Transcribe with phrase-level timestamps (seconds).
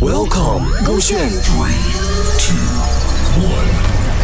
[0.00, 1.18] Welcome，勾选。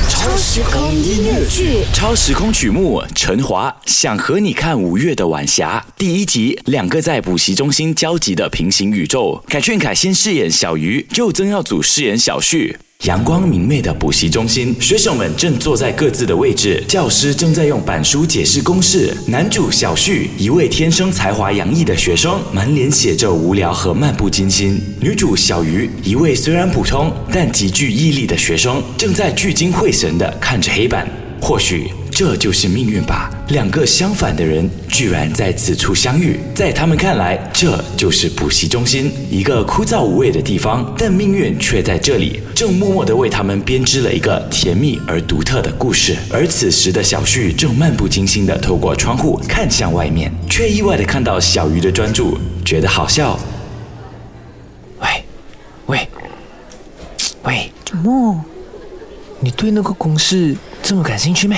[0.08, 5.84] 超时空音乐剧，超时空曲目，陈华想和你看五月的晚霞。
[5.96, 9.42] 第一集，两个在补习中心交集的平行宇宙。
[9.48, 12.76] 凯旋凯先饰演小鱼，就曾耀祖饰演小旭。
[13.04, 19.14] 阳光明媚的补习中心，学生们正坐在各自的位置，教师正在用板书解释公式。
[19.26, 24.80] 男主小旭，一位天生才华洋溢的学生，满脸写着无聊和漫不经心。
[25.00, 31.06] 女主小鱼，一位虽然普通但极具毅力的学生，正在聚精会神地看着黑板。
[31.42, 31.90] 或许。
[32.14, 46.16] 这就是命运吧，两个相反的人居然在此处相遇，在他们看来，这就是补习中心，一个枯燥无味的地方，但命运却在这里，正默默地为他们编织了一个甜蜜而独特的故事。
[46.30, 53.36] 而此时的小旭正漫不经心地透过窗户看向外面，却意外地看到小鱼的专注，觉得好笑。
[55.00, 55.08] 喂，
[55.86, 56.08] 喂，
[57.42, 58.44] 喂，怎么？
[59.40, 61.56] 你对那个公式这么感兴趣没？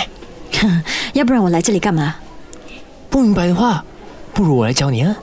[0.61, 0.83] 哼，
[1.15, 2.17] 要不然我来这里干嘛？
[3.09, 3.85] 不明白的话，
[4.35, 5.17] 不如我来教你啊。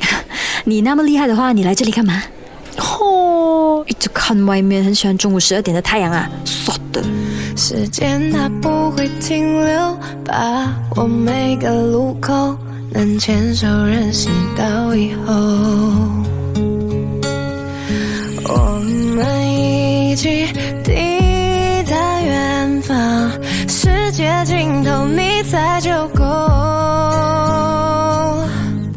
[0.64, 2.22] 你那么厉害的话，你来这里干嘛？
[2.78, 7.02] 吼，一直看外面，很喜欢中午十二点的太阳啊，傻的。
[7.56, 12.56] 时间它不会停留，把握每个路口，
[12.90, 16.11] 能牵手任性到以后。
[24.12, 26.22] 界尽头你在就够。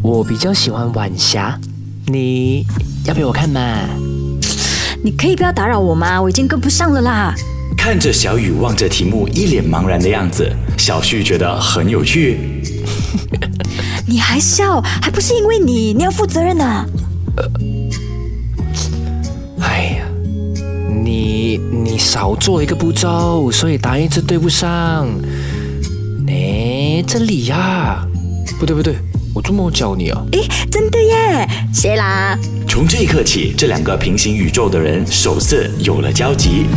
[0.01, 1.57] 我比较喜欢晚霞，
[2.07, 2.65] 你
[3.05, 3.61] 要陪我看吗？
[5.01, 6.21] 你可以不要打扰我吗？
[6.21, 7.33] 我已经跟不上了啦。
[7.77, 12.61] 看着小雨望着题目，一脸茫然的样子，小旭觉得很有趣。
[14.05, 16.65] 你还笑，还不是因为你，你要负责任的。
[16.65, 16.85] 哎
[22.15, 25.05] 少做一个步骤，所以答案一直对不上。
[26.29, 28.07] 哎，这里呀，
[28.57, 28.95] 不对不对，
[29.33, 30.23] 我这么教你啊。
[30.31, 32.39] 诶，真的耶，谢啦。
[32.69, 36.67] 从这一刻起，这两个平行宇宙的人首次有了交集。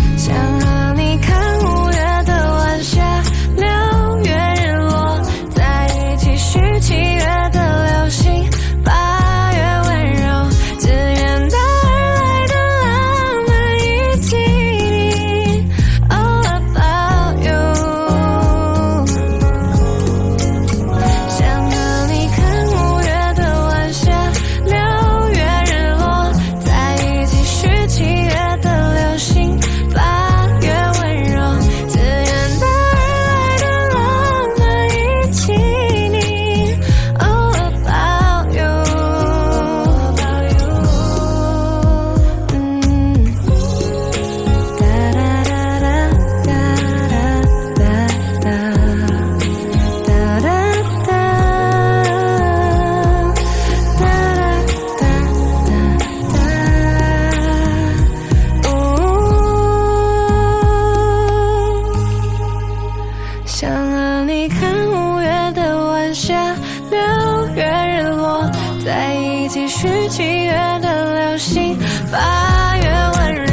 [68.99, 71.79] 在一起许七月的流星，
[72.11, 73.48] 八月温柔，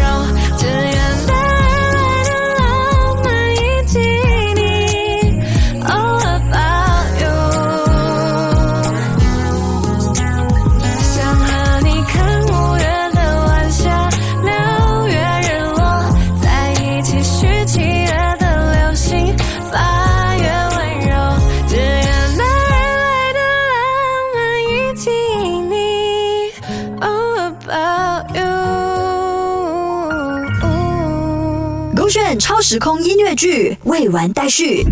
[32.47, 34.85] 超时空音乐剧未完待续。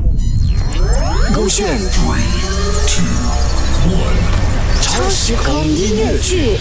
[1.36, 1.64] 勾选。
[4.82, 6.58] 超时空音乐剧。